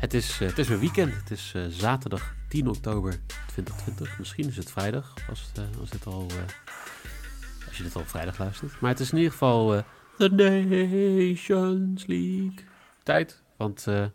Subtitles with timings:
[0.00, 1.14] Het is, eh, het is weer weekend.
[1.14, 4.18] Het is eh, zaterdag 10 oktober 2020.
[4.18, 6.26] Misschien is het vrijdag, als, het, eh, als, dit al,
[7.68, 8.80] als je dit al vrijdag luistert.
[8.80, 9.82] Maar het is in ieder geval
[10.16, 12.64] de Nations League
[13.02, 13.42] tijd.
[13.56, 14.10] Want ja,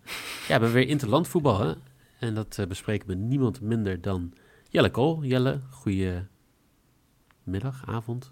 [0.45, 1.59] we hebben weer interlandvoetbal.
[1.59, 1.73] Hè?
[2.20, 4.34] En dat bespreken we niemand minder dan
[4.70, 5.23] Jelle Kool.
[5.23, 6.27] Jelle, goeie
[7.43, 8.31] middag, avond,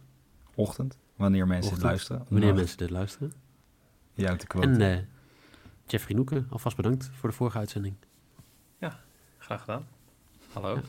[0.55, 2.25] Ochtend, wanneer mensen Ochtend, het luisteren.
[2.30, 3.33] wanneer mensen dit luisteren.
[4.13, 4.81] Jou te quoten.
[4.81, 5.08] En
[5.87, 7.95] Jeffrey Noeken, alvast bedankt voor de vorige uitzending.
[9.38, 9.88] Graag gedaan.
[10.53, 10.80] Hallo.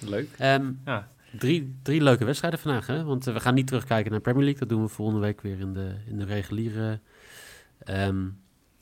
[0.00, 0.28] Leuk.
[0.38, 1.08] Ehm, Ja.
[1.38, 3.04] Drie, drie leuke wedstrijden vandaag, hè?
[3.04, 4.60] Want eh, we gaan niet terugkijken naar Premier League.
[4.60, 7.00] Dat doen we volgende week weer in de, in de reguliere
[7.78, 8.28] ehm,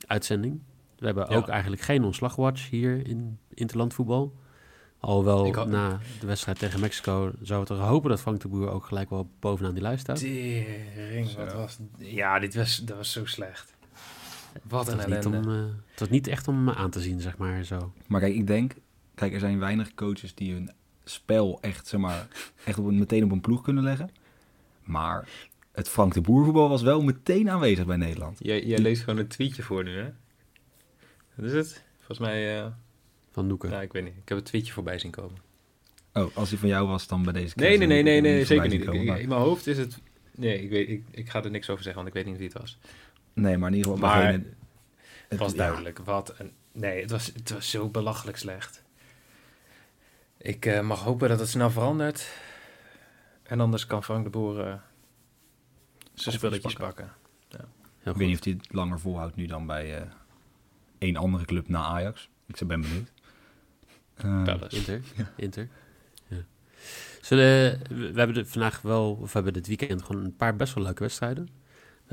[0.07, 0.61] uitzending.
[0.99, 1.37] We hebben Ja.
[1.37, 4.35] ook eigenlijk geen ontslagwatch hier in interlandvoetbal.
[4.99, 8.49] Alhoewel Ik ho- na de wedstrijd tegen Mexico zou het er hopen dat Frank de
[8.49, 10.19] Boer ook gelijk wel bovenaan die lijst staat.
[10.19, 11.79] Tering, wat was...
[11.99, 13.72] Ja, dit was, dat was zo slecht.
[14.63, 15.49] Wat Het een was, niet ellende.
[15.49, 17.93] om, eh, het was niet echt om aan te zien, zeg maar, zo.
[18.07, 18.75] Maar kijk, ik denk,
[19.15, 20.71] kijk, er zijn weinig coaches die hun
[21.05, 22.27] spel echt, zeg maar,
[22.65, 24.11] echt op meteen op een ploeg kunnen leggen.
[24.83, 25.29] Maar
[25.73, 28.39] het Frank de Boer voetbal was wel meteen aanwezig bij Nederland.
[28.43, 30.09] Jij, jij leest gewoon een tweetje voor nu, hè?
[31.35, 31.85] Wat is het?
[31.99, 32.59] Volgens mij...
[32.61, 32.67] eh
[33.31, 33.71] Van Noeken.
[33.71, 34.15] nou, ik weet niet.
[34.23, 35.37] Ik heb een tweetje voorbij zien komen.
[36.13, 38.69] Oh, als die van jou was, dan bij deze Nee, nee, nee, nee, nee, zeker
[38.69, 38.85] niet.
[38.85, 39.99] komen, in mijn hoofd is het...
[40.35, 42.49] Nee, ik, weet, ik, ik ga er niks over zeggen, want ik weet niet wie
[42.53, 42.79] het was.
[43.33, 44.09] Nee, maar in ieder geval...
[44.09, 44.41] Maar
[45.29, 45.99] het was ja, duidelijk.
[45.99, 46.53] Wat een...
[46.73, 48.83] Nee, het was, het was zo belachelijk slecht.
[50.37, 52.29] Ik eh, mag hopen dat het snel verandert.
[53.43, 54.75] En anders kan Frank de Boer eh,
[56.15, 57.05] zijn spulletjes pakken.
[57.05, 57.17] pakken.
[57.49, 58.17] Heel Ik goed.
[58.17, 60.07] weet niet of hij het langer volhoudt nu dan bij eh
[60.99, 62.29] één andere club na Ajax.
[62.47, 63.13] Ik ben benieuwd.
[64.15, 64.55] Eh.
[64.69, 65.01] Inter.
[65.37, 65.69] Inter.
[66.29, 66.37] Ja.
[67.21, 67.45] Zullen,
[67.89, 70.75] we we hebben de, vandaag wel, of we hebben dit weekend gewoon een paar best
[70.75, 71.49] wel leuke wedstrijden.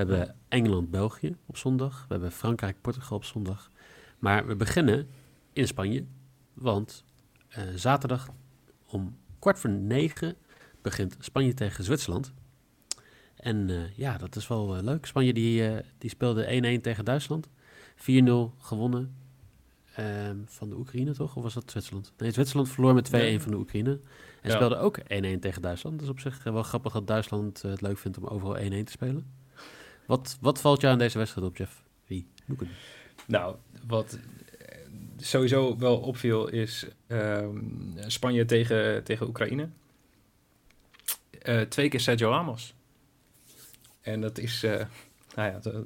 [0.07, 2.05] We hebben Engeland-België op zondag.
[2.07, 3.71] We hebben Frankrijk-Portugal op zondag.
[4.19, 5.07] Maar we beginnen
[5.53, 6.05] in Spanje.
[6.53, 7.03] Want
[7.49, 8.29] eh, zaterdag
[8.85, 10.35] om kwart voor negen
[10.81, 12.33] begint Spanje tegen Zwitserland.
[13.35, 15.05] En eh, ja, dat is wel eh, leuk.
[15.05, 17.49] Spanje die, die speelde 1-1 tegen Duitsland.
[17.95, 18.01] 4-0
[18.57, 19.15] gewonnen
[19.95, 21.35] ehm, van de Oekraïne, toch?
[21.35, 22.13] Of was dat Zwitserland?
[22.17, 23.39] Nee, Zwitserland verloor met 2-1 Nee.
[23.39, 23.91] van de Oekraïne.
[24.41, 24.55] En Ja.
[24.55, 25.99] speelde ook 1-1 tegen Duitsland.
[25.99, 29.38] Dus op zich wel grappig dat Duitsland het leuk vindt om overal 1-1 te spelen.
[30.09, 31.83] Wat, wat valt jou aan deze wedstrijd op, Jeff?
[32.07, 32.27] Wie?
[32.45, 32.69] Noeken.
[33.27, 33.55] Nou,
[33.87, 34.19] wat
[34.59, 34.77] eh,
[35.17, 37.57] sowieso wel opviel is ehm,
[38.07, 39.69] Spanje tegen, tegen Oekraïne.
[41.41, 42.73] Eh, twee keer Sergio Ramos.
[44.01, 44.85] En dat is, eh,
[45.35, 45.85] nou ja, de-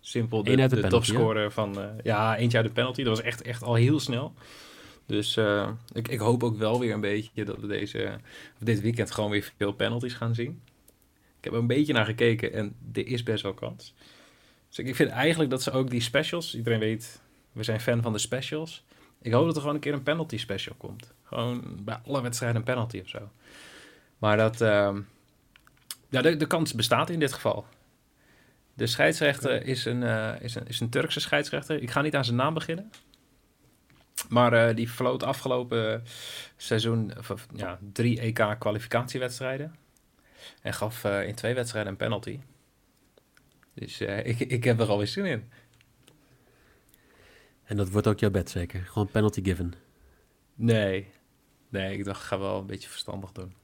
[0.00, 1.80] simpel de, de de penalty, topscorer van...
[1.80, 3.02] eh, ja, eentje uit de penalty.
[3.02, 4.34] Dat was echt, echt al heel snel.
[5.06, 8.18] Dus eh, ik, ik hoop ook wel weer een beetje dat we deze,
[8.54, 10.60] of dit weekend gewoon weer veel penalties gaan zien.
[11.40, 13.94] Ik heb er een beetje naar gekeken en er is best wel kans.
[14.68, 17.20] Dus ik vind eigenlijk dat ze ook die specials, iedereen weet,
[17.52, 18.84] we zijn fan van de specials.
[19.22, 21.12] Ik hoop dat er gewoon een keer een penalty special komt.
[21.24, 23.30] Gewoon bij alle wedstrijden een penalty of zo.
[24.18, 25.00] Maar dat, ehm,
[26.08, 27.66] ja, de, de kans bestaat in dit geval.
[28.74, 31.82] De scheidsrechter is een, eh, is, een, is een Turkse scheidsrechter.
[31.82, 32.90] Ik ga niet aan zijn naam beginnen.
[34.28, 36.02] Maar eh, die floot afgelopen
[36.56, 37.12] seizoen
[37.54, 39.74] ja, drie EK-kwalificatiewedstrijden.
[40.62, 42.38] En gaf eh, in twee wedstrijden een penalty.
[43.74, 45.44] Dus eh, ik, ik heb er alweer zin in.
[47.64, 48.80] En dat wordt ook jouw bed zeker?
[48.80, 49.72] Gewoon penalty given.
[50.54, 51.08] Nee.
[51.68, 53.54] Nee, ik dacht, ik ga wel een beetje verstandig doen.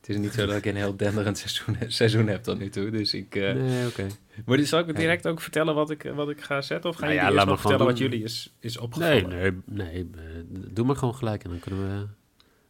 [0.00, 2.90] Het is niet zo dat ik een heel denderend seizoen, seizoen heb tot nu toe.
[2.90, 3.34] Dus ik...
[3.34, 4.06] eh Nee, oké.
[4.44, 6.90] Maar dus zal ik direct ook vertellen wat ik, wat ik ga zetten?
[6.90, 9.28] Of gaan Nou ja, laat eerst nog vertellen wat jullie is, is Nee, opgevallen?
[9.28, 10.10] nee, nee.
[10.14, 12.06] eh, doe maar gewoon gelijk en dan kunnen we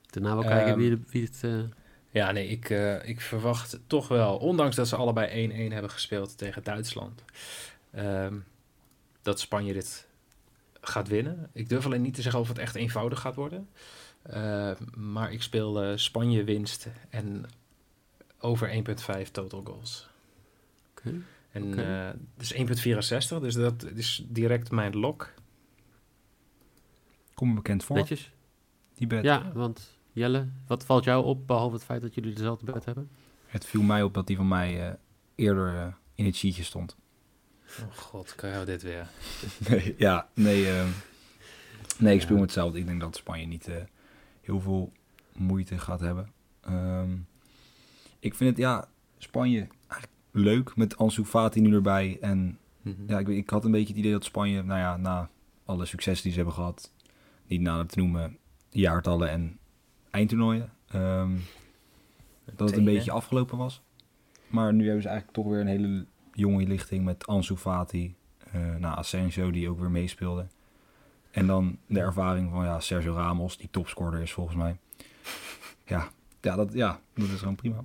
[0.06, 1.42] daarna wel kijken Ehm, wie, de- wie het...
[2.10, 6.38] Ja, nee, ik, eh, ik verwacht toch wel, ondanks dat ze allebei 1-1 hebben gespeeld
[6.38, 7.24] tegen Duitsland,
[7.90, 8.34] ehm,
[9.22, 10.06] dat Spanje dit
[10.80, 11.50] gaat winnen.
[11.52, 13.68] Ik durf alleen niet te zeggen of het echt eenvoudig gaat worden.
[14.22, 17.44] Eh, maar ik speel eh, Spanje winst en
[18.38, 20.08] over 1,5 total goals.
[20.90, 21.14] Oké.
[21.50, 21.82] En Oké.
[21.82, 25.32] eh dus 1,64, dus dat is direct mijn lok.
[27.34, 28.30] Kom me bekend voor, netjes?
[28.94, 29.24] die bed.
[29.24, 33.08] Ja, want Jelle, wat valt jou op, behalve het feit dat jullie dezelfde bed hebben?
[33.46, 34.94] Het viel mij op dat die van mij eh,
[35.34, 36.96] eerder eh, in het sheetje stond.
[37.80, 39.08] Oh god, kan jou dit weer?
[39.68, 40.68] Nee, ja, nee.
[40.70, 40.88] ehm,
[41.98, 42.40] nee, ik speel Ja.
[42.40, 42.78] met hetzelfde.
[42.78, 43.76] Ik denk dat Spanje niet eh,
[44.40, 44.92] heel veel
[45.32, 46.32] moeite gaat hebben.
[46.60, 47.10] Ehm,
[48.18, 48.88] ik vind het, ja,
[49.18, 52.18] Spanje eigenlijk leuk met Ansu Fati nu erbij.
[52.20, 53.02] En Mhm.
[53.06, 55.30] ja, ik, ik had een beetje het idee dat Spanje, nou ja, na
[55.64, 56.92] alle successen die ze hebben gehad,
[57.46, 58.36] niet na te noemen,
[58.70, 59.57] jaartallen en
[60.18, 61.36] eindtoernooien, ehm,
[62.56, 63.82] dat het een beetje afgelopen was.
[64.48, 68.14] Maar nu hebben ze eigenlijk toch weer een hele jonge lichting met Ansu Fati,
[68.52, 70.46] eh nou, Asensio die ook weer meespeelde.
[71.30, 74.76] En dan de ervaring van ja, Sergio Ramos, die topscorer is volgens mij.
[75.84, 76.08] Ja,
[76.40, 77.84] ja, dat, ja, dat is gewoon prima.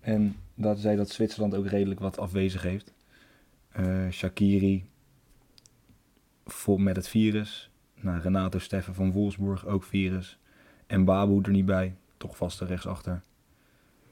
[0.00, 2.92] En dat zei dat Zwitserland ook redelijk wat afwezig heeft.
[3.68, 4.84] Eh, Shakiri
[6.44, 7.70] vol met het virus.
[7.94, 10.38] Nou, Renato Steffen van Wolfsburg ook virus.
[10.88, 11.96] En Babu er niet bij.
[12.16, 13.22] Toch vast er rechtsachter.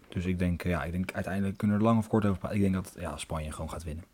[0.09, 2.39] Dus ik denk, eh, ja, ik denk uiteindelijk kunnen we er lang of kort over
[2.39, 2.57] praten.
[2.57, 4.05] Ik denk dat ja, Spanje gewoon gaat winnen.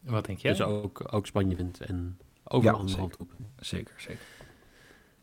[0.00, 0.50] Wat denk jij?
[0.50, 3.16] Dus ook, ook Spanje wint en over Ja, de andere zeker.
[3.18, 3.32] hand op.
[3.60, 4.24] Zeker, zeker.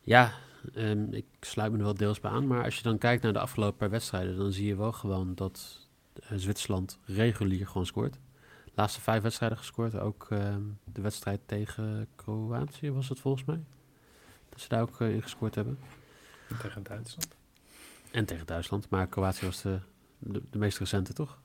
[0.02, 0.32] Ja,
[0.74, 2.48] ehm, ik sluit me er wel deels bij aan.
[2.48, 5.36] Maar als je dan kijkt naar de afgelopen paar wedstrijden, dan zie je wel gewoon
[5.36, 8.14] dat eh, Zwitserland regulier gewoon scoort.
[8.66, 9.96] De laatste vijf wedstrijden gescoord.
[10.00, 13.64] Ook ehm, de wedstrijd tegen Kroatië was het volgens mij.
[14.60, 15.80] Dat ze daar ook eh, in gescoord hebben.
[16.62, 17.28] Tegen Duitsland.
[18.12, 18.90] En tegen Duitsland.
[18.90, 19.80] Maar Kroatië was de,
[20.18, 21.40] de, de meest recente, toch?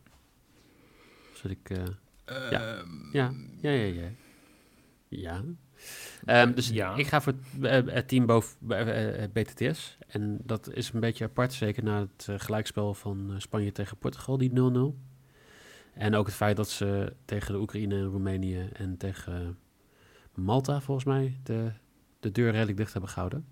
[1.35, 1.71] Zit ik...
[1.71, 2.83] eh, Ja.
[3.13, 4.09] Ja, ja, ja, ja.
[5.09, 5.43] Ja.
[6.25, 6.95] Ehm, dus Ja.
[6.97, 8.57] ik ga voor het, eh, het team boven
[9.33, 9.99] BTTS.
[10.07, 14.51] En dat is een beetje apart, zeker na het gelijkspel van Spanje tegen Portugal, die
[14.51, 14.97] 0-0.
[15.95, 19.59] En ook het feit dat ze tegen de Oekraïne en Roemenië en tegen
[20.35, 21.73] Malta, volgens mij, de,
[22.25, 23.47] de deur redelijk dicht hebben gehouden.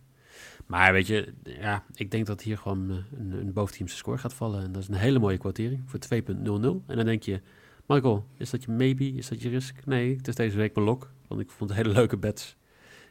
[0.67, 4.35] Maar weet je, ja, ik denk dat hier gewoon eh, een, een boventeamse score gaat
[4.35, 4.63] vallen.
[4.63, 6.37] En dat is een hele mooie kwartering voor 2.00.
[6.37, 7.41] En dan denk je,
[7.87, 9.13] Michael, is dat je maybe?
[9.13, 9.87] Is dat je risk?
[9.87, 11.11] Nee, het is deze week mijn lok.
[11.29, 12.57] Want ik vond het hele leuke bets.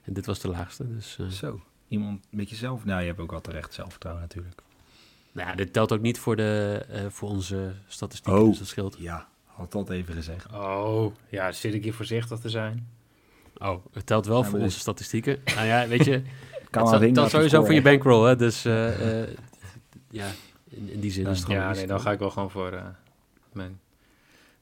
[0.04, 0.88] En dit was de laagste.
[0.88, 2.86] Dus eh, Zo, iemand met jezelf.
[2.86, 4.62] Nou, je hebt ook wel terecht zelfvertrouwen natuurlijk.
[5.32, 8.42] nou ja, dit telt ook niet voor, de, eh, voor onze statistieken.
[8.42, 8.48] Oh.
[8.50, 8.96] Dus dat scheelt.
[9.00, 10.54] Ja, had dat even gezegd.
[10.54, 12.88] Oh, ja, zit ik hier voorzichtig te zijn?
[13.62, 15.40] Oh, het telt wel Ja, voor onze statistieken.
[15.56, 16.22] nou ja, weet je,
[16.72, 18.28] Kan telt ringen sowieso voor je bankroll.
[18.28, 18.36] Hè?
[18.36, 19.30] Dus eh, eh,
[20.10, 20.28] ja,
[20.70, 22.72] in, in die zin is het gewoon Ja, nee, dan ga ik wel gewoon voor
[22.72, 22.86] eh,
[23.54, 23.80] mijn,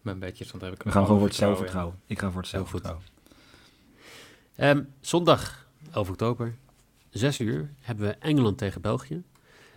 [0.02, 2.00] mijn bedjes, want heb ik We gaan gewoon voor het zelfvertrouwen.
[2.06, 3.04] Ik ga voor het zelfvertrouwen.
[4.56, 6.56] Ehm, zondag 11 oktober,
[7.10, 9.24] 6 uur, hebben we Engeland tegen België.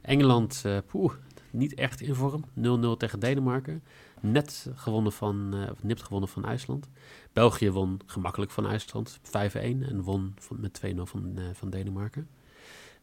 [0.02, 1.12] Engeland, eh poeh,
[1.50, 2.44] niet echt in vorm.
[2.54, 3.82] 0-0 tegen Denemarken.
[4.22, 6.88] Net gewonnen van, eh, of nipt gewonnen van IJsland.
[7.32, 9.82] België won gemakkelijk van IJsland, 5-1.
[9.82, 12.28] En won van, met 2-0 van, eh, van Denemarken.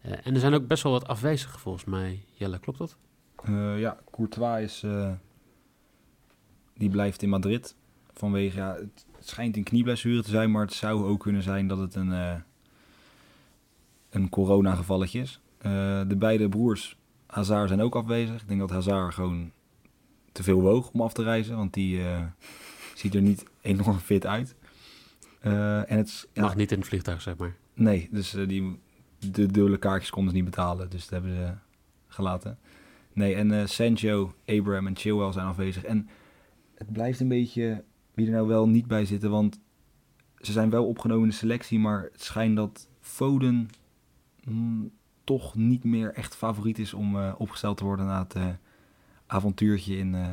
[0.01, 2.25] Eh, en er zijn ook best wel wat afwezigen volgens mij.
[2.33, 2.98] Jelle, klopt dat?
[3.77, 4.86] Ja, Courtois is...
[6.74, 7.75] die blijft in Madrid.
[8.13, 11.77] Vanwege, ja, het, schijnt een knieblessure te zijn, maar het zou ook kunnen zijn dat
[11.77, 12.44] het een,
[14.10, 15.42] een coronagevalletje is.
[16.07, 18.42] De beide broers Hazard zijn ook afwezig.
[18.42, 19.51] Ik denk dat Hazard gewoon
[20.31, 22.26] te veel woog om af te reizen, want die eh,
[22.96, 24.56] ziet er niet enorm fit uit.
[25.40, 27.56] Eh, en het Mag niet in het vliegtuig, zeg maar.
[27.74, 28.80] Nee, dus eh, die,
[29.20, 31.54] de dubbele kaartjes konden ze niet betalen, dus dat hebben ze
[32.08, 32.58] gelaten.
[33.14, 35.84] Nee, en Sancho, Abraham en Chilwell zijn afwezig.
[35.84, 36.10] En
[36.75, 39.60] het blijft een beetje wie er nou wel niet bij zitten, want
[40.38, 43.70] ze zijn wel opgenomen in de selectie, maar het schijnt dat Foden
[44.44, 44.92] mm,
[45.24, 48.36] toch niet meer echt favoriet is om opgesteld te worden na het
[49.29, 50.29] avontuurtje in, eh,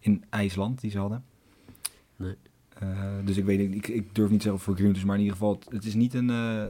[0.00, 1.24] in IJsland die ze hadden.
[2.16, 2.36] Nee.
[2.68, 5.22] Eh, dus ik weet niet, ik, ik durf niet te zeggen voor Groentes, maar in
[5.22, 6.66] ieder geval, het, het is niet een, eh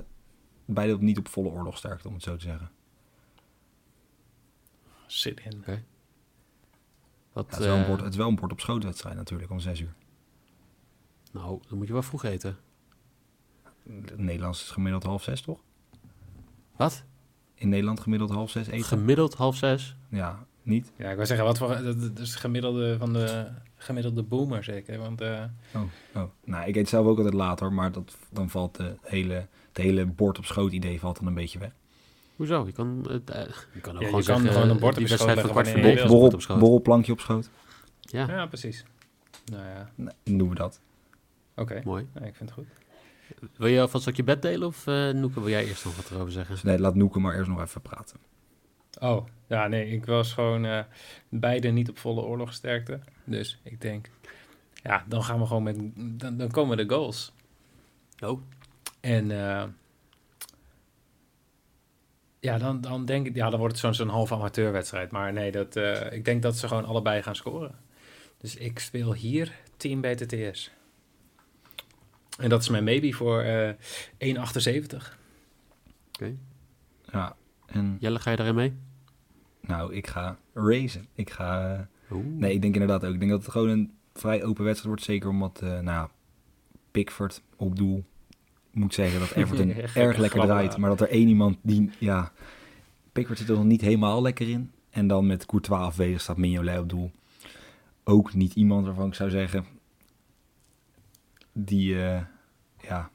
[0.64, 2.70] beide op, niet op volle oorlogsterkte, om het zo te zeggen.
[5.06, 5.64] Zit in.
[7.32, 9.50] Wat, Ja, het, is wel een bord, het is wel een bord op schootwedstrijd natuurlijk,
[9.50, 9.94] om zes uur.
[11.32, 12.56] nou, dan moet je wel vroeg eten.
[13.84, 15.60] In Nederland is gemiddeld half zes, toch?
[16.76, 17.04] Wat?
[17.54, 18.84] In Nederland gemiddeld half zes eten?
[18.84, 19.96] Gemiddeld half zes?
[20.08, 20.92] ja, niet?
[20.96, 23.46] Ja, ik wou zeggen, wat voor, dat, is het gemiddelde van de
[23.76, 25.42] gemiddelde boomer zeker, want eh,
[25.74, 25.82] Oh,
[26.14, 26.22] oh.
[26.44, 29.34] Nou, ik eet zelf ook altijd later, maar dat, dan valt de hele,
[29.68, 31.72] het hele bord op schoot idee valt dan een beetje weg.
[32.36, 32.66] Hoezo?
[32.66, 33.42] Je kan, het, eh,
[33.74, 35.90] je kan ook je gewoon zeggen, gewoon een bord op je schoot kwart leggen voor
[35.90, 36.06] je wil.
[36.06, 36.58] bord op schoot.
[36.58, 37.50] borrelplankje op schoot,
[38.00, 38.84] Ja, ja, precies.
[39.52, 40.80] Nou ja, nee, doen we dat.
[41.56, 41.80] oké.
[41.84, 42.06] mooi.
[42.14, 42.66] Ja, ik vind het goed.
[43.56, 46.10] Wil je alvast ook je bed delen of eh Noeke, wil jij eerst nog wat
[46.10, 46.56] erover zeggen?
[46.62, 48.16] Nee, laat Noeke maar eerst nog even praten.
[49.00, 50.80] Oh, ja, nee, ik was gewoon eh,
[51.28, 53.00] beide niet op volle oorlogsterkte.
[53.24, 54.10] Dus ik denk,
[54.82, 57.32] ja, dan gaan we gewoon met, dan, dan komen de goals.
[58.20, 58.40] Oh.
[59.00, 59.64] En eh,
[62.40, 65.10] Ja, dan, dan denk ik, ja, dan wordt het zo'n zo'n half amateurwedstrijd.
[65.10, 67.74] Maar nee, dat, eh, ik denk dat ze gewoon allebei gaan scoren.
[68.38, 70.70] Dus ik speel hier Team BTTS.
[72.38, 73.72] En dat is mijn maybe voor eh
[74.18, 75.18] 1,78.
[77.12, 77.36] Ja,
[77.66, 78.87] en Jelle, ga je daarin mee?
[79.68, 81.06] Nou, ik ga racen.
[81.14, 81.74] Ik ga...
[81.74, 82.24] eh, Oeh.
[82.26, 83.12] Nee, ik denk inderdaad ook.
[83.12, 85.02] Ik denk dat het gewoon een vrij open wedstrijd wordt.
[85.02, 86.08] Zeker omdat, eh nou
[86.90, 88.04] Pickford op doel.
[88.70, 89.70] Moet zeggen dat Everton
[90.04, 90.76] erg lekker draait.
[90.76, 92.32] Maar dat er één iemand die, ja...
[93.12, 94.70] Pickford zit er nog niet helemaal lekker in.
[94.90, 97.10] En dan met Courtois afwezig staat Mignolet op doel.
[98.04, 99.64] Ook niet iemand waarvan ik zou zeggen...
[101.52, 102.20] Die, eh,
[102.88, 103.10] ja,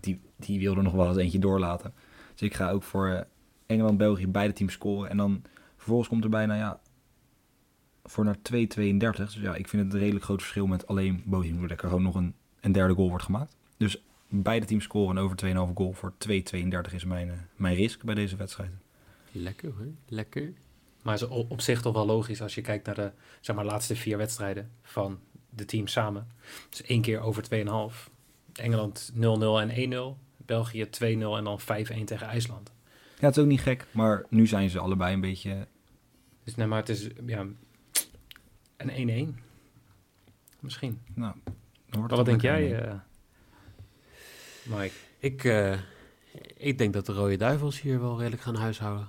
[0.00, 1.92] die, die wil er nog wel eens eentje doorlaten.
[2.32, 3.20] Dus ik ga ook voor eh,
[3.66, 5.10] Engeland, België, beide teams scoren.
[5.10, 5.42] En dan
[5.80, 6.80] vervolgens komt er bijna, ja,
[8.04, 9.16] voor naar 2,32.
[9.16, 11.60] Dus ja, ik vind het een redelijk groot verschil met alleen Bochum.
[11.60, 13.56] Dat er gewoon nog een, een derde goal wordt gemaakt.
[13.76, 18.14] Dus beide teams scoren over 2,5 goal voor 2,32 is mijn, eh, mijn risk bij
[18.14, 18.70] deze wedstrijd.
[19.32, 20.52] Lekker hoor, lekker.
[21.02, 23.64] Maar is op op zich toch wel logisch als je kijkt naar de zeg maar,
[23.64, 25.18] laatste vier wedstrijden van
[25.50, 26.28] de teams samen.
[26.68, 28.10] Dus één keer over 2,5.
[28.52, 29.18] Engeland 0-0
[29.60, 30.18] en 1-0.
[30.36, 32.72] België 2-0 en dan 5-1 tegen IJsland.
[33.20, 35.66] Ja, het is ook niet gek, maar nu zijn ze allebei een beetje...
[36.44, 37.46] Dus nee, maar het is ja,
[38.76, 39.40] een 1-1.
[40.60, 41.00] Misschien.
[41.14, 41.54] Nou, dan
[41.90, 42.94] wordt Maar het wat denk jij, eh
[44.66, 44.94] Mike?
[45.18, 45.78] Ik, eh,
[46.56, 49.08] ik denk dat de Rode Duivels hier wel redelijk gaan huishouden.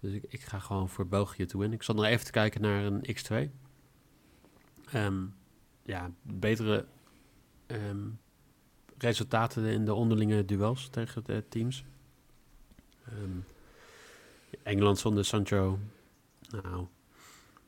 [0.00, 1.76] Dus ik, ik ga gewoon voor België te winnen.
[1.76, 3.50] Ik zal nog even te kijken naar een X2.
[4.90, 5.24] Ehm,
[5.82, 6.86] ja, betere
[7.66, 8.08] ehm,
[8.98, 11.84] resultaten in de onderlinge duels tegen de teams.
[13.08, 13.38] Ehm,
[14.62, 15.78] Engeland zonder Sancho.
[16.62, 16.86] Nou,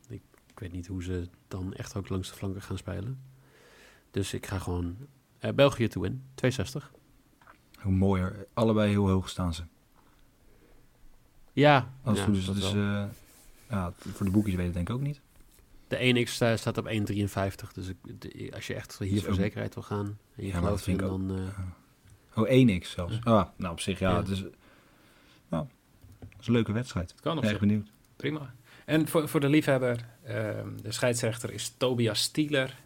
[0.09, 3.21] ik, ik weet niet hoe ze dan echt ook langs de flanken gaan spelen.
[4.11, 4.97] Dus ik ga gewoon
[5.39, 6.25] eh, België te winnen.
[6.35, 6.93] 260.
[7.81, 8.47] Hoe mooier.
[8.55, 9.63] Allebei heel hoog staan ze.
[11.53, 13.05] Ja, Als ja, is, dat is eh,
[13.71, 15.21] ja, voor de boekjes weten denk ik ook niet.
[15.89, 17.73] De 1x sta- staat op 1,53.
[17.73, 20.59] Dus ik, de- als je echt hier voor ook- zekerheid wil gaan en je Ja,
[20.59, 21.31] gelooft in, ik dan...
[21.39, 21.59] eh,
[22.43, 22.49] Oh,
[22.81, 23.19] 1x zelfs.
[23.25, 24.11] Ah, nou, op zich, ja.
[24.11, 24.17] Ja.
[24.17, 24.45] Het is,
[25.49, 25.67] nou,
[26.19, 27.11] het is een leuke wedstrijd.
[27.11, 27.89] Het kan op Erg benieuwd.
[28.17, 28.55] Prima.
[28.85, 32.77] En voor, voor de liefhebber, ehm, de scheidsrechter is Tobias Stieler.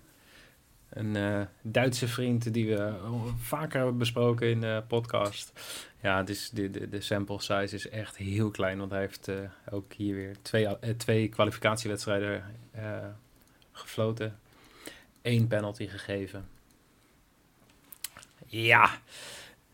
[0.89, 2.93] Een eh, Duitse vriend die we
[3.39, 5.53] vaker hebben besproken in de podcast.
[6.03, 8.79] Ja, dus de, de, de sample size is echt heel klein.
[8.79, 9.37] Want hij heeft eh,
[9.71, 12.45] ook hier weer twee, eh, twee kwalificatiewedstrijden
[13.73, 14.39] gefloten.
[15.23, 16.49] Eén penalty gegeven.
[18.47, 18.91] Ja,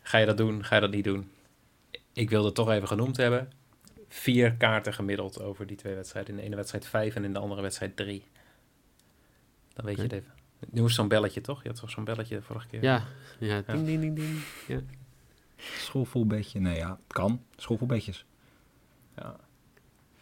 [0.03, 0.65] ga je dat doen?
[0.65, 1.31] Ga je dat niet doen?
[2.17, 3.49] Ik wilde het toch even genoemd hebben
[4.09, 6.31] vier kaarten gemiddeld over die twee wedstrijden.
[6.31, 8.25] In de ene wedstrijd vijf en in de andere wedstrijd drie.
[9.73, 10.33] Dan weet je het even.
[10.71, 11.63] Nu is zo'n belletje, toch?
[11.63, 12.83] Je had toch zo'n belletje de vorige keer?
[12.83, 13.05] ja,
[13.39, 14.43] ja, ding, ding, ding, ding.
[14.67, 14.81] Ja.
[15.57, 16.61] Schoolvol bedje.
[16.61, 17.43] Nee, ja, het kan.
[17.57, 18.27] Schoolvol bedjes.
[19.17, 19.37] Ja.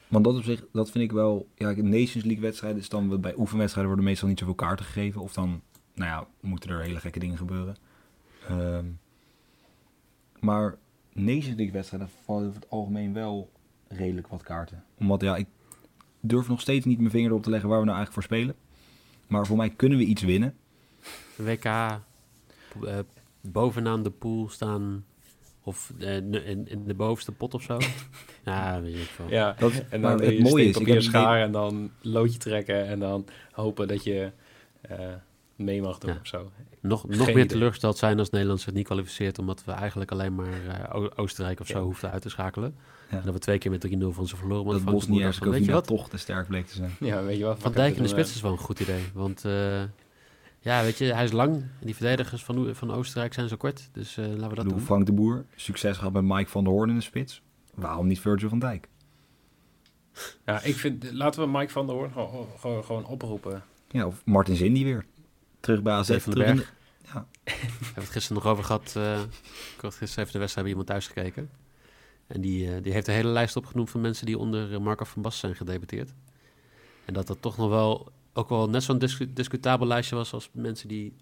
[0.09, 1.49] Want dat op zich, dat vind ik wel...
[1.55, 3.21] Ja, Nations League wedstrijden is dan...
[3.21, 5.21] Bij oefenwedstrijden worden meestal niet zoveel kaarten gegeven.
[5.21, 5.63] Of dan,
[5.95, 7.77] nou ja, moeten er hele gekke dingen gebeuren.
[8.49, 8.87] Ehm,
[10.41, 10.77] maar
[11.15, 13.51] Nations League wedstrijden vallen over het algemeen wel
[13.89, 14.85] redelijk wat kaarten.
[14.99, 15.47] Omdat, ja, ik
[16.21, 18.57] durf nog steeds niet mijn vinger erop te leggen waar we nou eigenlijk voor spelen.
[19.27, 20.55] Maar voor mij kunnen we iets winnen.
[21.37, 22.01] WK eh,
[23.41, 25.05] bovenaan de pool staan
[25.63, 27.79] of eh, in, in de bovenste pot of zo.
[28.45, 29.29] ja, weet ik veel.
[29.29, 32.87] Ja, Dat, en dan het je mooie is, ik papier schaar en dan loodje trekken
[32.87, 34.33] en dan hopen dat je
[34.81, 34.99] eh,
[35.57, 36.19] mee mag doen Ja.
[36.21, 36.51] of zo.
[36.81, 37.47] Nog, nog Geen meer idee.
[37.47, 41.67] teleurgesteld zijn als Nederland zich niet kwalificeert, omdat we eigenlijk alleen maar eh, Oostenrijk of
[41.67, 41.85] zo Ja.
[41.85, 42.75] hoefden uit te schakelen.
[43.11, 43.17] Ja.
[43.19, 44.65] En dat we twee keer met 3-0 van ze verloren.
[44.73, 45.07] dat dacht
[45.39, 46.91] van, weet je wat, toch te sterk bleek te zijn.
[47.11, 47.59] Ja, weet je wat?
[47.59, 49.03] Van Dijk in de spits is wel een goed idee.
[49.15, 49.83] Want eh,
[50.61, 51.55] ja, weet je, hij is lang.
[51.55, 53.89] En die verdedigers van, van Oostenrijk zijn zo kort.
[53.93, 54.81] Dus eh, laten we dat bedoel, doen.
[54.87, 57.43] Frank de Boer, succes gehad met Mike van der Hoorn in de spits.
[57.75, 58.89] Waarom niet Virgil van Dijk?
[60.47, 63.63] Ja, ik vind, laten we Mike van der Hoorn gewoon, gewoon, gewoon oproepen.
[63.89, 65.05] Ja, of Martin Zin die weer.
[65.65, 66.17] Terug bij AZ.
[66.19, 66.59] Van den Berg.
[66.59, 66.67] de-
[67.15, 67.27] ja.
[67.45, 67.51] We
[67.85, 68.93] hebben het gisteren nog over gehad.
[68.97, 69.21] eh,
[69.77, 71.51] ik had gisteren even de wedstrijd bij iemand thuis gekeken.
[72.27, 75.05] En die, eh, die heeft een hele lijst opgenoemd van mensen die onder eh, Marco
[75.05, 76.13] van Basten zijn gedebuteerd.
[77.05, 80.51] En dat dat toch nog wel, ook wel net zo'n discu- discutabel lijstje was als
[80.53, 81.17] mensen die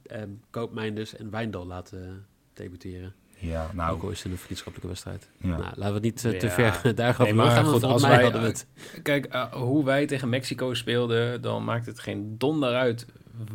[0.50, 3.14] Koopmeinders en Wijndal laten debuteren.
[3.38, 5.30] Ja, ook nou, al is het een vriendschappelijke wedstrijd.
[5.40, 5.48] ja.
[5.48, 6.72] Nou, laten we het niet te Ja.
[6.72, 8.66] ver daarover Nee, maar want goed, als mij wij- hadden we het.
[9.02, 13.06] Kijk, hoe wij tegen Mexico speelden, dan maakt het geen donder uit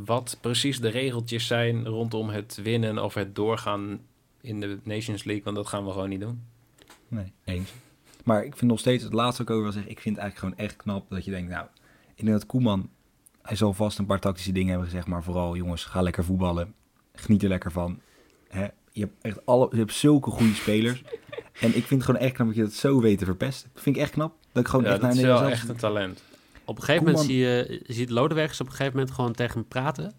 [0.05, 3.99] wat precies de regeltjes zijn rondom het winnen of het doorgaan
[4.41, 6.43] in de Nations League, want dat gaan we gewoon niet doen.
[7.07, 7.73] Nee, eens.
[8.23, 10.53] Maar ik vind nog steeds, het laatste ook over wil zeggen, ik vind het eigenlijk
[10.53, 11.67] gewoon echt knap dat je denkt, nou,
[12.15, 12.89] ik denk dat Koeman,
[13.41, 16.73] hij zal vast een paar tactische dingen hebben gezegd, maar vooral jongens, ga lekker voetballen.
[17.13, 18.01] Geniet er lekker van.
[18.91, 21.03] Je hebt echt alle, je hebt zulke goede spelers.
[21.59, 23.69] En ik vind het gewoon echt knap dat je dat zo weet te verpesten.
[23.73, 24.35] Dat vind ik echt knap.
[24.51, 26.23] Dat ik gewoon Ja, echt dat naar is wel echt een talent.
[26.67, 29.53] Op een gegeven moment zie je, je ziet Lodewegs op een gegeven moment gewoon tegen
[29.53, 30.13] hem praten.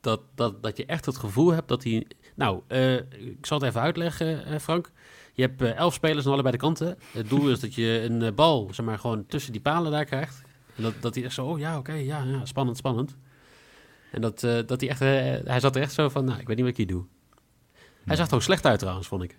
[0.00, 2.06] Dat, dat, dat je echt het gevoel hebt dat hij...
[2.34, 4.90] Nou, eh, ik zal het even uitleggen, eh, Frank.
[5.32, 6.98] Je hebt eh, elf spelers aan allebei de kanten.
[7.12, 10.42] Het doel is dat je een bal, zeg maar, gewoon tussen die palen daar krijgt.
[10.76, 13.16] En dat, dat hij echt zo, oh ja, oké, ja, ja, spannend, spannend.
[14.10, 15.00] En dat, eh, dat hij echt,
[15.46, 17.04] hij zat er echt zo van, nou, ik weet niet wat ik hier doe.
[18.04, 19.38] Hij zag er ook slecht uit trouwens, vond ik.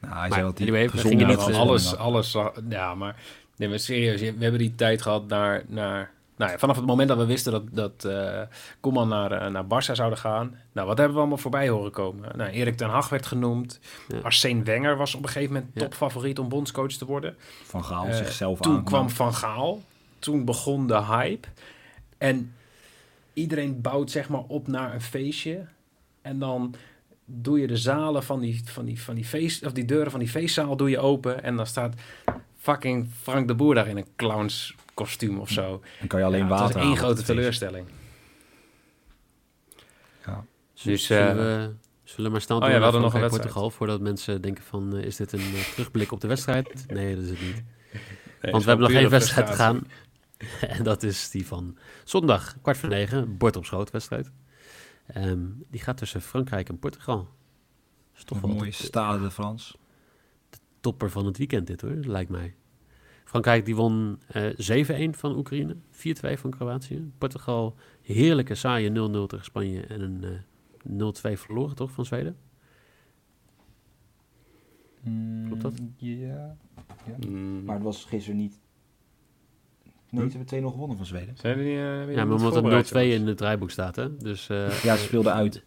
[0.00, 2.36] Nou, hij Maar zei dat hij anyway, gezond niet, alles, alles,
[2.68, 3.22] ja, maar,
[3.56, 7.08] nee, maar serieus, we hebben die tijd gehad naar, naar nou ja, vanaf het moment
[7.08, 8.42] dat we wisten dat, dat eh
[8.80, 10.58] Koeman naar, eh, naar Barça zouden gaan.
[10.72, 12.36] Nou, wat hebben we allemaal voorbij horen komen?
[12.36, 13.80] Nou, Erik ten Hag werd genoemd.
[14.08, 14.18] Ja.
[14.22, 15.80] Arsène Wenger was op een gegeven moment Ja.
[15.80, 17.36] topfavoriet om bondscoach te worden.
[17.64, 18.84] Van Gaal Eh, zichzelf Toen aan.
[18.84, 19.82] kwam Van Gaal.
[20.18, 21.48] Toen begon de hype.
[22.18, 22.54] En
[23.32, 25.66] iedereen bouwt zeg maar op naar een feestje.
[26.22, 26.74] En dan
[27.24, 30.20] doe je de zalen van die, van die, van die feest, of die deuren van
[30.20, 31.42] die feestzaal doe je open.
[31.42, 31.94] En dan staat
[32.64, 35.82] fucking Frank de Boer daar in een clowns kostuum of zo.
[35.98, 37.86] Dan kan je alleen Ja, water Het was één grote teleurstelling.
[40.26, 40.44] Ja.
[40.82, 43.28] Dus, zullen, eh, we, zullen we maar snel oh ja, we hadden nog een.
[43.28, 46.84] Portugal, voordat mensen denken van, eh, is dit een eh, terugblik op de wedstrijd?
[46.88, 47.62] Nee, dat is het niet.
[48.42, 49.80] Nee, Want we is hebben nog één wedstrijd te frustratie.
[49.80, 50.02] gaan.
[50.76, 54.30] En dat is die van zondag, kwart voor negen, bord op schoot wedstrijd.
[55.06, 55.40] Ehm,
[55.70, 57.16] die gaat tussen Frankrijk en Portugal.
[57.16, 59.74] Dat is toch wel mooie de Stade de France.
[60.84, 62.54] Topper van het weekend dit hoor, lijkt mij.
[63.24, 67.10] Frankrijk die won eh 7-1 van Oekraïne, 4-2 van Kroatië.
[67.18, 68.92] Portugal heerlijke saaie 0-0
[69.26, 72.36] tegen Spanje en een eh 0-2 verloren toch van Zweden?
[75.46, 75.80] Klopt dat?
[75.96, 76.56] Ja.
[77.28, 77.64] Mm.
[77.64, 78.60] Maar het was gisteren niet...
[80.10, 80.30] Nee, Hm?
[80.30, 81.36] ze hebben 2-0 gewonnen van Zweden.
[81.36, 83.20] Zijn jullie, eh, weer Ja, maar omdat er 0-2 jongens?
[83.20, 84.16] in het draaiboek staat hè.
[84.16, 85.64] Dus eh, Ja, ze speelden uit.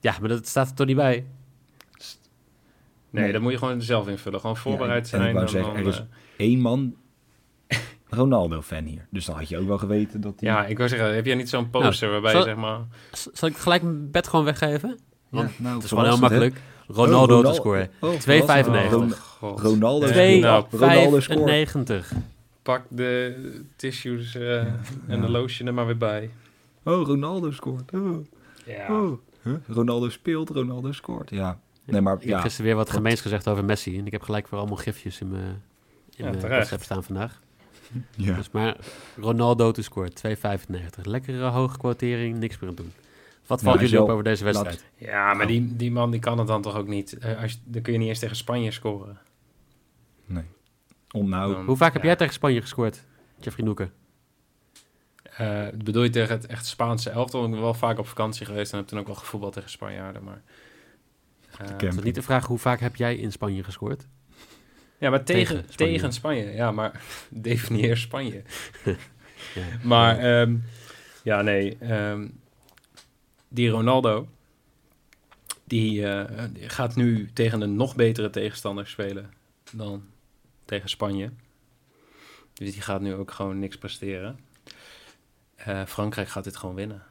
[0.00, 1.26] ja, maar dat staat er toch niet bij.
[3.14, 3.32] Nee, Nee.
[3.32, 4.40] dat moet je gewoon zelf invullen.
[4.40, 5.32] Gewoon voorbereid en ik zijn.
[5.32, 5.98] wou en zeggen, dan, er is-
[6.36, 6.94] eh, Eén man
[8.08, 9.06] Ronaldo-fan hier.
[9.10, 10.48] Dus dan had je ook wel geweten dat hij...
[10.50, 12.78] Ja, ik wil zeggen, heb jij niet zo'n poster waarbij je zeg maar...
[13.32, 14.98] Zal ik gelijk mijn bed gewoon weggeven?
[15.28, 16.60] Want nou, Het is gewoon heel makkelijk.
[16.86, 17.90] Ronaldo Oh, te Ronal- scoren.
[18.00, 18.90] Oh, 2,95.
[18.90, 19.58] Ron- Oh.
[19.58, 21.48] Ronaldo Ja, nou, Ronaldo scoort.
[21.48, 22.12] 95.
[22.62, 23.34] Pak de
[23.76, 24.76] tissues eh, en
[25.08, 25.16] Ja.
[25.16, 26.30] de lotion er maar weer bij.
[26.84, 27.92] Oh, Ronaldo scoort.
[27.94, 28.26] Oh,
[28.66, 29.00] Ja.
[29.02, 29.18] oh.
[29.42, 29.54] Huh?
[29.68, 31.30] Ronaldo speelt, Ronaldo scoort.
[31.30, 31.58] Ja.
[31.84, 32.40] Nee, maar Ik heb ja.
[32.40, 32.96] gisteren weer wat Wat?
[32.96, 33.98] gemeens gezegd over Messi.
[33.98, 35.54] En ik heb gelijk weer allemaal gifjes in mijn, in
[36.10, 36.54] Ja, mijn terecht.
[36.56, 37.40] WhatsApp staan vandaag.
[38.16, 38.34] ja.
[38.34, 38.76] Dus maar
[39.16, 41.00] Ronaldo te scoren, 2,95.
[41.02, 42.92] Lekkere hoge quotering, niks meer aan doen.
[43.46, 44.84] Wat Ja, valt jullie op over deze wedstrijd?
[44.96, 47.18] Ja, maar die, die man die kan het dan toch ook niet.
[47.18, 49.18] Eh, als je, dan kun je niet eens tegen Spanje scoren.
[50.26, 50.44] Nee.
[51.10, 51.52] Om nou...
[51.54, 53.04] Dan- Hoe vaak heb jij tegen Spanje gescoord,
[53.40, 53.92] Jeffrey Noeken?
[55.36, 57.44] Eh, bedoel je tegen het echt Spaanse elftal?
[57.44, 60.24] Ik ben wel vaak op vakantie geweest en heb toen ook wel gevoetbald tegen Spanjaarden.
[60.24, 60.42] Maar,
[61.58, 64.06] Het is niet de vraag hoe vaak heb jij in Spanje gescoord?
[64.98, 66.52] ja, maar tegen, Tegen tegen, Spanje.
[66.52, 68.42] Ja, maar definieer Spanje.
[69.54, 69.62] Ja.
[69.82, 70.56] Maar ehm,
[71.22, 71.76] ja, nee.
[71.78, 72.28] ehm,
[73.48, 74.28] die Ronaldo,
[75.64, 79.30] die eh, die gaat nu tegen een nog betere tegenstander spelen
[79.72, 80.04] dan
[80.64, 81.30] tegen Spanje.
[82.52, 84.38] Dus die gaat nu ook gewoon niks presteren.
[85.54, 87.02] Eh, Frankrijk gaat dit gewoon winnen.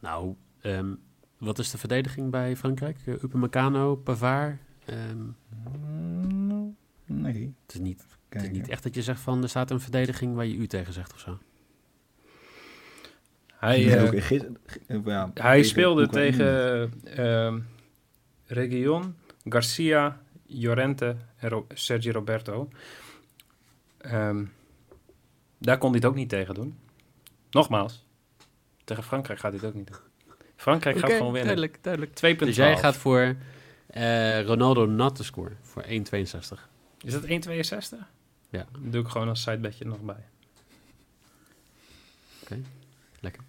[0.00, 0.94] Nou, ehm,
[1.38, 2.98] wat is de verdediging bij Frankrijk?
[3.06, 4.56] Uh, Upamecano, Pavard?
[4.84, 5.24] Ehm,
[7.04, 7.54] Nee.
[7.66, 10.34] het is niet Het is niet echt dat je zegt van er staat een verdediging
[10.34, 11.38] waar je u tegen zegt of zo.
[13.46, 16.36] Hij, Nee, eh, ook gisteren- eh, ja, hij speelde Oekraïne.
[16.36, 17.60] tegen ehm
[18.46, 22.68] Region, Garcia, Llorente en Ro- Sergi Roberto.
[23.98, 24.44] Ehm,
[25.58, 26.78] daar kon hij het ook niet tegen doen.
[27.50, 28.06] Nogmaals,
[28.84, 30.00] tegen Frankrijk gaat hij het ook niet doen.
[30.56, 31.56] Frankrijk gaat Oké, gewoon winnen.
[31.56, 32.36] Duidelijk, duidelijk.
[32.38, 32.46] 2,12.
[32.46, 33.36] Dus jij gaat voor
[33.86, 35.88] eh, Ronaldo not te score voor 1,62.
[37.00, 38.06] Is dat 1,62?
[38.50, 38.66] Ja.
[38.72, 40.24] Dan doe ik gewoon als sidebedje nog bij.
[43.20, 43.42] Lekker.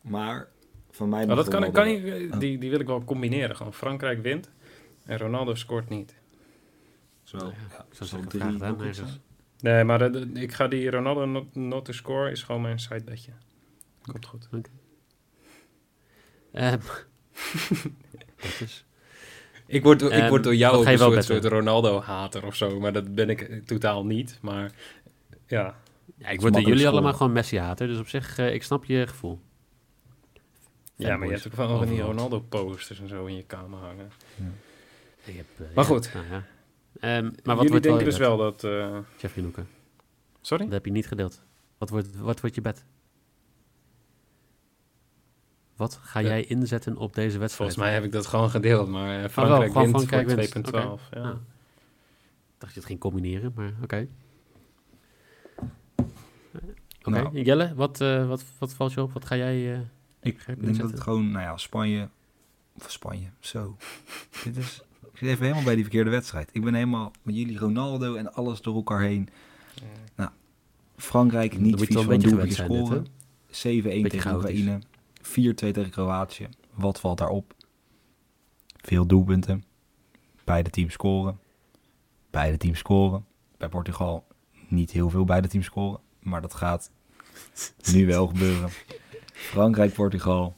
[0.00, 0.48] Maar
[0.90, 3.56] van mij mag dat kan, kan ik, die, die wil ik wel combineren.
[3.56, 4.50] Gewoon Frankrijk wint
[5.04, 6.14] en Ronaldo scoort niet.
[7.22, 8.86] Zo, Nou ja, ja, Ik zou drie aan.
[9.60, 12.78] Nee, maar de- de- ik ga die Ronaldo not, not to score is gewoon mijn
[12.78, 13.32] sidebedje.
[14.02, 14.48] Komt goed.
[16.54, 16.78] Ehm,
[18.36, 18.84] dat is...
[19.66, 22.80] Ik word, ik Ehm, word door jou ook een wel soort, Ronaldo-hater of zo.
[22.80, 24.38] Maar dat ben ik totaal niet.
[24.42, 24.72] Maar
[25.46, 25.74] ja,
[26.16, 27.86] Ja, ik word door jullie allemaal gewoon Messi-hater.
[27.86, 29.40] Dus op zich, eh, ik snap je gevoel.
[30.96, 32.00] ja maar je hebt ook wel van die.
[32.00, 34.10] Ronaldo-posters en zo in je kamer hangen.
[35.24, 36.10] Ik heb, eh, Maar ja, goed.
[36.14, 36.44] nou ja.
[37.00, 38.64] Ehm, maar wat Jullie wordt wel denken je dus bed, wel dat...
[38.64, 39.68] eh, Jeffrey Noeken?
[40.40, 40.64] sorry?
[40.64, 41.42] Dat heb je niet gedeeld.
[41.78, 42.84] Wat wordt, wat wordt je bed?
[45.76, 46.28] Wat ga Ja.
[46.28, 47.54] jij inzetten op deze wedstrijd?
[47.72, 48.88] Volgens mij heb ik dat gewoon gedeeld.
[48.88, 51.00] Maar eh, wel, Frankrijk gewoon wint Frankrijk voor wint.
[51.02, 51.08] 2,12.
[51.10, 51.20] Ja.
[51.22, 51.38] Ja.
[52.58, 54.08] dacht je het ging combineren, maar oké.
[56.98, 57.42] Oké, Nou.
[57.42, 59.12] Jelle, wat, eh, wat, wat valt je op?
[59.12, 59.72] Wat ga jij...
[59.74, 59.78] eh,
[60.20, 62.08] Ik Ga denk dat het gewoon, nou ja, Spanje.
[62.76, 63.76] Of Spanje, zo.
[64.44, 64.82] Dit is.
[65.12, 66.50] Ik zit even helemaal bij die verkeerde wedstrijd.
[66.52, 69.28] Ik ben helemaal met jullie Ronaldo en alles door elkaar heen.
[70.96, 73.06] Frankrijk Dan niet vies van doelpuntje scoren.
[73.06, 73.10] 7-1
[73.50, 74.34] Beetje tegen.
[74.34, 74.78] Oekraïne.
[75.26, 76.48] 4-2 tegen Kroatië.
[76.74, 77.54] Wat valt daarop?
[78.76, 79.64] Veel doelpunten.
[80.44, 81.38] Beide teams scoren.
[82.30, 83.24] Beide teams scoren.
[83.56, 84.26] Bij Portugal
[84.68, 86.00] niet heel veel beide teams scoren.
[86.20, 86.90] Maar dat gaat
[87.92, 88.70] nu wel gebeuren.
[89.32, 90.56] Frankrijk-Portugal.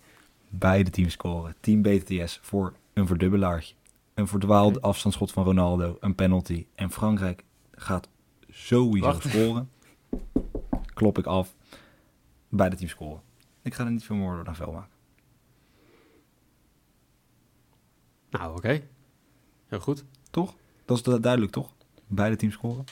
[0.49, 1.55] Beide teams scoren.
[1.61, 3.75] Team BTS voor een verdubbelaartje.
[4.15, 4.87] Een verdwaald Oké.
[4.87, 5.97] afstandsschot van Ronaldo.
[6.01, 6.67] Een penalty.
[6.75, 8.09] En Frankrijk gaat
[8.49, 9.29] sowieso Wacht.
[9.29, 9.71] scoren.
[10.95, 11.55] Klop ik af.
[12.49, 13.21] Beide teams scoren.
[13.67, 14.91] Ik ga er niet veel door naar vel maken.
[18.31, 18.83] Nou, oké.
[19.67, 20.05] Heel goed.
[20.31, 20.55] Toch?
[20.85, 21.73] Dat is du- duidelijk, toch?
[22.07, 22.85] Beide teams scoren.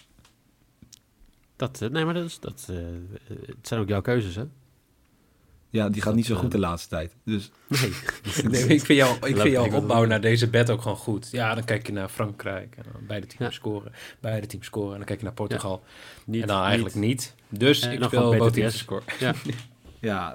[1.56, 2.76] Dat, eh, nee, maar dat, is, dat eh,
[3.46, 4.44] het zijn ook jouw keuzes, hè?
[5.70, 7.14] Ja, die gaat niet zo goed eh, de laatste tijd.
[7.24, 7.80] Dus Nee.
[8.50, 11.28] Nee, ik vind, jou, ik vind jouw wel opbouw naar deze bed ook gewoon goed.
[11.30, 12.76] Ja, dan kijk je naar Frankrijk.
[12.76, 13.50] En dan beide teams Ja.
[13.50, 13.92] scoren.
[14.20, 14.90] Beide teams scoren.
[14.92, 15.84] En dan kijk je naar Portugal.
[16.24, 17.34] Niet, en dan eigenlijk niet.
[17.48, 18.54] Dus ik dan both BTS.
[18.54, 19.04] teams scoren.
[19.18, 19.34] ja,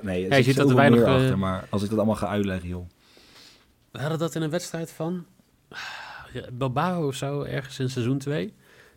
[0.01, 1.38] nee, er Ja, je zit ziet dat er weinig, meer eh, achter.
[1.38, 2.89] Maar als ik dat allemaal ga uitleggen, joh.
[3.91, 5.25] We hadden dat in een wedstrijd van
[6.34, 8.53] ja, Bilbao of zo, ergens in seizoen 2.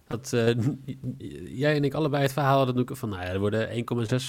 [0.08, 0.54] Dat eh,
[1.60, 3.74] jij en ik allebei het verhaal hadden van, nou ja, er worden 1,6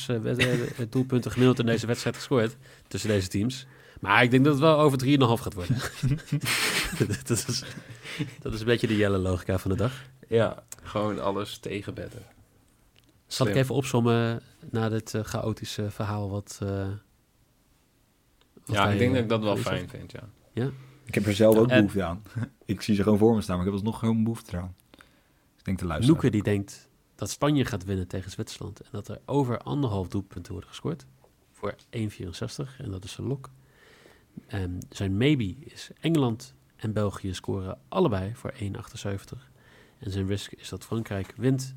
[0.08, 2.56] eh, doelpunten gemiddeld in deze wedstrijd gescoord
[2.88, 3.65] tussen deze teams.
[3.99, 5.77] Maar ik denk dat het wel over 3,5 gaat worden.
[7.27, 7.63] dat, is,
[8.41, 9.91] dat is een beetje de jelle logica van de dag.
[10.27, 12.32] Ja, gewoon alles tegen bedden.
[13.33, 16.59] Zal ik even opzommen na dit eh, chaotische verhaal wat...
[16.63, 16.87] eh,
[18.65, 20.11] wat Ja, wij, ik denk eh, dat ik dat wel fijn vind,
[20.53, 20.71] ja.
[21.05, 22.23] Ik heb er zelf ook En- behoefte aan.
[22.65, 24.75] ik zie ze gewoon voor me staan, maar ik heb er nog gewoon behoefte aan.
[25.57, 26.13] Ik denk te luisteren.
[26.13, 30.51] Noeke die denkt dat Spanje gaat winnen tegen Zwitserland en dat er over anderhalf doelpunten
[30.51, 31.05] worden gescoord
[31.51, 33.49] voor 1,64 en dat is een lok.
[34.47, 38.67] En zijn maybe is Engeland en België scoren allebei voor 1,78
[39.99, 41.75] en zijn risk is dat Frankrijk wint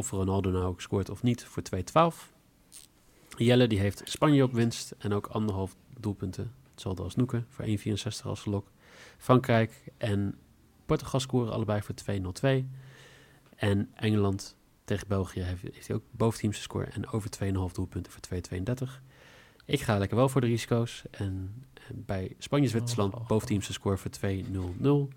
[0.00, 1.62] of Ronaldo nou ook scoort of niet voor
[2.12, 2.16] 2,12.
[3.36, 7.72] Jelle die heeft Spanje op winst en ook anderhalf doelpunten, hetzelfde als Noeke voor 1,64
[8.24, 8.66] als lok.
[9.18, 10.38] Frankrijk en
[10.86, 11.94] Portugal scoren allebei voor
[12.62, 12.66] 2,02.
[13.56, 18.22] En Engeland tegen België heeft, heeft hij ook boventeams score en over 2,5 doelpunten voor
[18.84, 19.02] 2,32.
[19.64, 21.02] Ik ga lekker wel voor de risico's.
[21.10, 23.26] En bij Spanje-Zwitserland Oh.
[23.26, 25.14] boventeams score voor 2,00.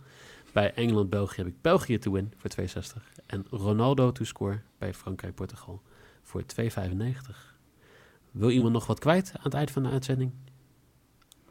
[0.53, 3.23] Bij Engeland-België heb ik België to win voor 2,60.
[3.25, 5.81] En Ronaldo to score bij Frankrijk-Portugal
[6.23, 6.67] voor 2,95.
[8.31, 10.31] Wil iemand nog wat kwijt aan het eind van de uitzending?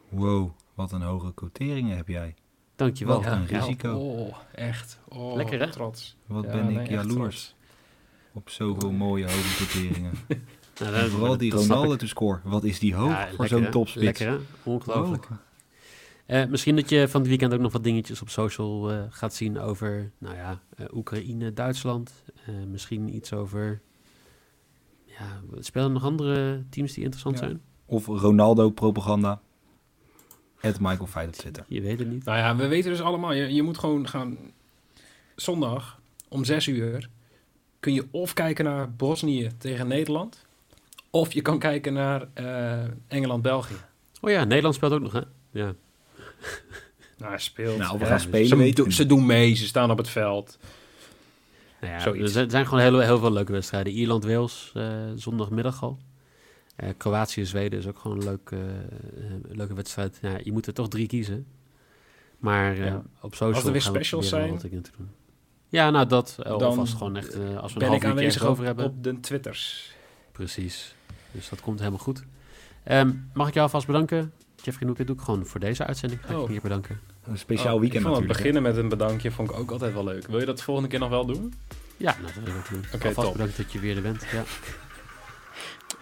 [0.09, 2.35] Wow, wat een hoge quoteringen heb jij.
[2.77, 3.23] Dankjewel.
[3.23, 3.93] Wat een Ja, risico.
[3.95, 5.01] Oh, echt.
[5.09, 5.71] Oh, Lekker, hè?
[5.71, 6.17] Trots.
[6.27, 7.55] Wat Ja, ben ik jaloers
[8.33, 10.13] op zoveel mooie hoge quoteringen.
[10.81, 11.69] Nou, vooral die snap ik.
[11.69, 12.41] Ronaldo te score.
[12.45, 14.05] Wat is die hoog Ja, voor zo'n topspits?
[14.05, 14.37] Lekker hè?
[14.63, 15.29] Ongelooflijk.
[16.27, 19.35] Eh, misschien dat je van het weekend ook nog wat dingetjes op social eh, gaat
[19.35, 22.13] zien over, nou ja, eh, Oekraïne, Duitsland.
[22.47, 23.81] Eh, misschien iets over,
[25.05, 27.45] ja, spelen er nog andere teams die interessant Ja.
[27.45, 27.61] zijn?
[27.87, 29.41] Of Ronaldo-propaganda.
[30.59, 31.65] Het Michael Feit op Twitter.
[31.69, 32.25] Je weet het niet.
[32.25, 34.39] Nou ja, we weten dus allemaal, je, je moet gewoon gaan...
[35.37, 37.09] Zondag om zes uur
[37.81, 40.47] kun je of kijken naar Bosnië tegen Nederland...
[41.11, 43.75] of je kan kijken naar eh, Engeland-België.
[44.21, 45.21] Oh ja, Nederland speelt ook nog, hè?
[45.51, 45.75] Ja.
[47.19, 47.79] Nou, hij speelt.
[47.79, 50.59] Nou, we Ja, gaan spelen, Ze, doen- ze doen mee, ze staan op het veld.
[51.81, 53.93] Nou ja, er zijn- gewoon heel, heel veel leuke wedstrijden.
[53.93, 55.99] Ierland-Wales, eh, zondagmiddag al.
[56.77, 59.23] Eh, Kroatië-Zweden is ook gewoon een leuke, eh,
[59.57, 60.19] leuke wedstrijd.
[60.23, 61.47] Ja, je moet er toch drie kiezen.
[62.39, 63.03] Maar eh, Ja.
[63.21, 65.09] op social Als er weer we specials zijn, wat ik in te doen.
[65.69, 66.35] Ja, nou dat.
[66.43, 68.85] dan alvast gewoon echt, als we een Ben half ik uurtje aanwezig over hebben.
[68.85, 69.93] op de Twitters.
[70.33, 70.95] Precies.
[71.31, 72.25] Dus dat komt helemaal goed.
[72.85, 74.33] Ehm, mag ik jou alvast bedanken?
[74.63, 76.21] Jeffrey Noek, dit doe ik gewoon voor deze uitzending.
[76.25, 76.47] Ga ik Oh.
[76.47, 77.01] je hier bedanken.
[77.25, 78.29] Een speciaal Oh, weekend ik vond natuurlijk.
[78.29, 80.27] het beginnen met een bedankje vond ik ook altijd wel leuk.
[80.27, 81.55] Wil je dat de volgende keer nog wel doen?
[81.97, 82.85] Ja, nou, dat wil ik ook doen.
[82.95, 83.33] Oké, alvast top.
[83.33, 84.25] bedankt dat je weer er bent.
[84.33, 84.43] Ja.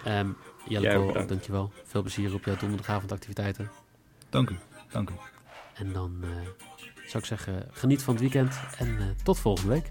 [0.18, 0.29] Ehm
[0.68, 1.73] Jelle Jij dankjewel.
[1.85, 3.70] Veel plezier op jouw donderdagavondactiviteiten.
[4.31, 4.57] Dank u.
[4.90, 5.12] Dank u.
[5.75, 6.29] En dan eh,
[7.07, 9.90] zou ik zeggen, geniet van het weekend en eh, tot volgende week.